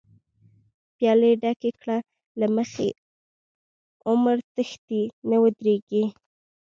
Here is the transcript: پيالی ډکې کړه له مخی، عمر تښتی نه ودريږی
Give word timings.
پيالی 0.95 1.31
ډکې 1.41 1.71
کړه 1.81 1.97
له 2.39 2.47
مخی، 2.55 2.89
عمر 4.09 4.37
تښتی 4.55 5.01
نه 5.29 5.37
ودريږی 5.43 6.03